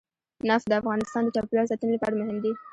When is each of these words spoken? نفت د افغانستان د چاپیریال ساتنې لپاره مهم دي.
نفت 0.49 0.65
د 0.69 0.73
افغانستان 0.81 1.21
د 1.23 1.29
چاپیریال 1.35 1.69
ساتنې 1.71 1.91
لپاره 1.95 2.13
مهم 2.19 2.37
دي. 2.43 2.51